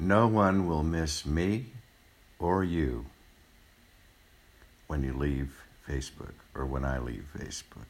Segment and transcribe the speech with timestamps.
[0.00, 1.66] No one will miss me
[2.38, 3.04] or you
[4.86, 5.52] when you leave
[5.86, 7.84] Facebook or when I leave Facebook.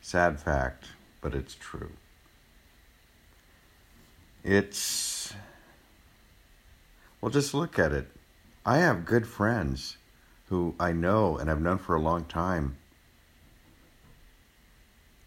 [0.00, 0.84] Sad fact,
[1.20, 1.90] but it's true.
[4.44, 5.34] It's.
[7.20, 8.06] Well, just look at it.
[8.64, 9.96] I have good friends
[10.50, 12.76] who I know and I've known for a long time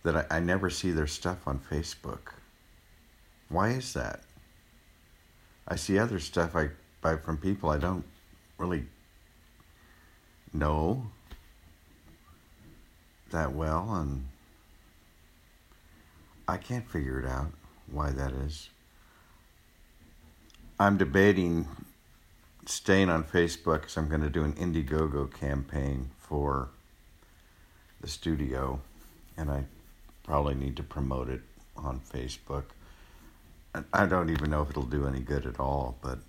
[0.04, 2.32] that I, I never see their stuff on Facebook.
[3.50, 4.22] Why is that?
[5.68, 6.70] I see other stuff I
[7.02, 8.06] buy from people I don't
[8.58, 8.86] really
[10.54, 11.08] know
[13.32, 14.28] that well, and
[16.48, 17.52] I can't figure it out
[17.92, 18.70] why that is.
[20.80, 21.68] I'm debating
[22.66, 26.70] staying on Facebook because I'm going to do an Indiegogo campaign for
[28.02, 28.80] the studio,
[29.36, 29.66] and I
[30.24, 31.42] probably need to promote it
[31.76, 32.64] on Facebook.
[33.94, 36.20] I don't even know if it'll do any good at all, but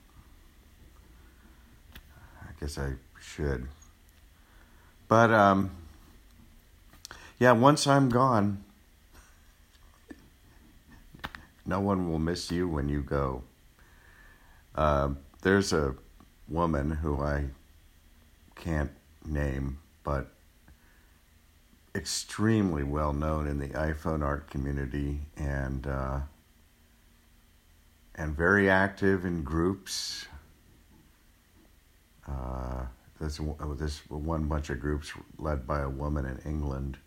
[2.42, 3.69] I guess I should.
[5.06, 5.70] But um,
[7.39, 8.64] yeah, once I'm gone,
[11.67, 13.42] no one will miss you when you go.
[14.75, 15.11] Uh,
[15.42, 15.95] there's a
[16.48, 17.47] woman who I
[18.55, 18.91] can't
[19.25, 20.33] name, but
[21.95, 26.20] extremely well known in the iPhone art community and uh,
[28.19, 30.27] and very active in groups.
[32.27, 32.84] Uh,
[33.20, 33.41] this
[33.77, 36.98] this one bunch of groups led by a woman in England,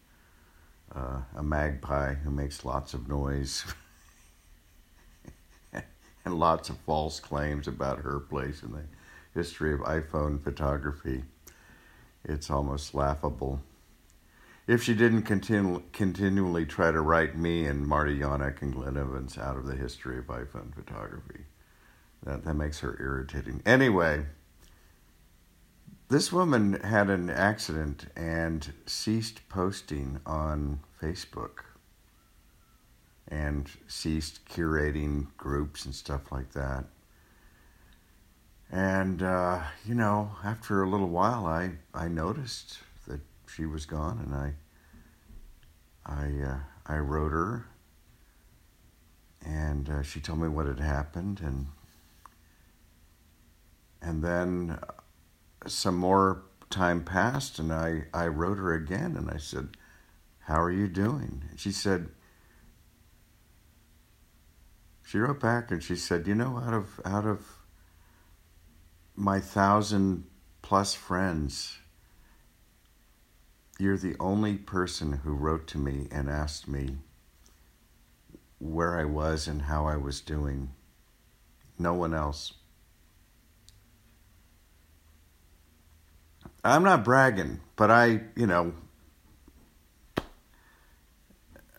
[0.95, 3.65] uh, a magpie who makes lots of noise.
[6.25, 8.83] and lots of false claims about her place in the
[9.33, 11.23] history of iPhone photography.
[12.23, 13.61] It's almost laughable.
[14.71, 19.37] If she didn't continu- continually try to write me and Marty Yonick and Glenn Evans
[19.37, 21.41] out of the history of iPhone photography,
[22.23, 23.61] that, that makes her irritating.
[23.65, 24.27] Anyway,
[26.07, 31.65] this woman had an accident and ceased posting on Facebook
[33.27, 36.85] and ceased curating groups and stuff like that.
[38.71, 42.77] And, uh, you know, after a little while, I, I noticed
[43.53, 44.53] she was gone, and I,
[46.05, 47.67] I, uh, I wrote her,
[49.45, 51.67] and uh, she told me what had happened, and,
[54.01, 54.79] and then
[55.67, 59.69] some more time passed, and I, I wrote her again, and I said,
[60.39, 61.43] How are you doing?
[61.49, 62.09] And she said,
[65.11, 67.45] she wrote back and she said, "You know, out of out of
[69.13, 70.23] my thousand
[70.61, 71.79] plus friends,
[73.81, 76.97] you're the only person who wrote to me and asked me
[78.59, 80.71] where I was and how I was doing.
[81.79, 82.53] No one else."
[86.63, 88.73] I'm not bragging, but I, you know,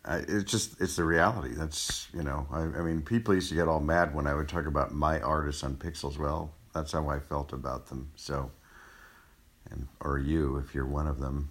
[0.05, 1.55] it's just it's the reality.
[1.55, 4.49] That's you know, I, I mean, people used to get all mad when I would
[4.49, 6.19] talk about my artists on Pixels.
[6.19, 8.11] Well, that's how I felt about them.
[8.17, 8.51] So,
[9.71, 11.51] and or you if you're one of them.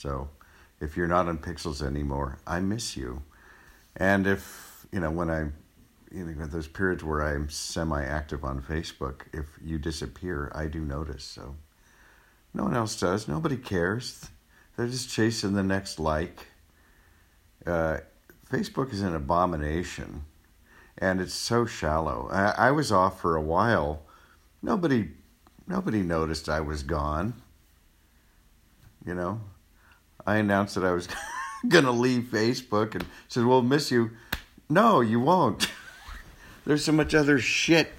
[0.00, 0.30] So,
[0.80, 3.22] if you're not on Pixels anymore, I miss you.
[3.96, 5.40] And if you know when I,
[6.10, 11.22] you know, those periods where I'm semi-active on Facebook, if you disappear, I do notice.
[11.22, 11.54] So,
[12.54, 13.28] no one else does.
[13.28, 14.26] Nobody cares.
[14.74, 16.46] They're just chasing the next like
[17.66, 17.98] uh,
[18.50, 20.24] Facebook is an abomination,
[20.96, 22.26] and it's so shallow.
[22.32, 24.00] I, I was off for a while.
[24.62, 25.10] Nobody,
[25.66, 27.34] nobody noticed I was gone.
[29.04, 29.40] You know,
[30.26, 31.08] I announced that I was
[31.68, 34.10] going to leave Facebook, and said, "We'll miss you."
[34.68, 35.70] No, you won't.
[36.66, 37.92] There's so much other shit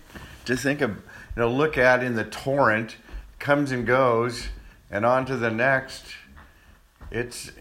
[0.46, 0.92] to think of.
[0.92, 2.98] You know, look at in the torrent,
[3.40, 4.50] comes and goes,
[4.90, 6.04] and on to the next.
[7.10, 7.52] It's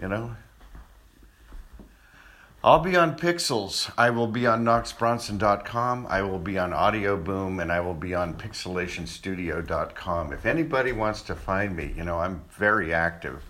[0.00, 0.36] you know?
[2.68, 3.90] I'll be on Pixels.
[3.96, 6.06] I will be on knoxbronson.com.
[6.06, 10.32] I will be on Audioboom, and I will be on pixelationstudio.com.
[10.34, 13.42] If anybody wants to find me, you know, I'm very active.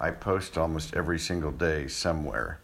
[0.00, 2.58] I post almost every single day somewhere.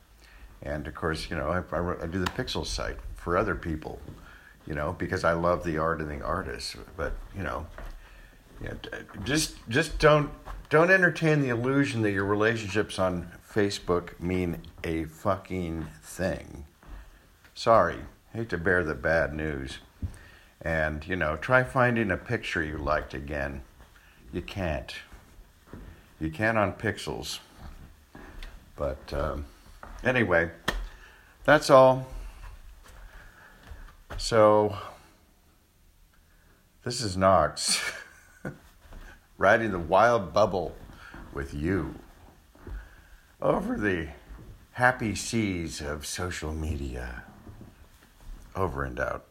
[0.63, 4.01] And of course, you know, I, I, I do the Pixels site for other people,
[4.67, 6.77] you know, because I love the art and the artists.
[6.97, 7.69] But, you know,
[8.61, 8.73] yeah,
[9.23, 10.29] just just don't
[10.71, 16.65] don't entertain the illusion that your relationships on Facebook mean a fucking thing.
[17.53, 17.99] Sorry,
[18.33, 19.79] hate to bear the bad news.
[20.63, 23.63] And, you know, try finding a picture you liked again.
[24.33, 24.95] You can't.
[26.21, 27.41] You can on Pixels.
[28.77, 29.47] But um,
[30.05, 30.51] anyway,
[31.45, 32.07] that's all.
[34.17, 34.77] So,
[36.85, 37.83] this is Knox
[39.39, 40.77] riding the wild bubble
[41.33, 41.97] with you
[43.43, 44.09] over the
[44.73, 47.25] happy seas of social media.
[48.55, 49.30] Over and out.